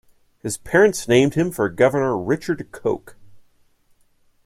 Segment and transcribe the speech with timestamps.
[0.39, 3.17] His parents named him for Governor Richard Coke.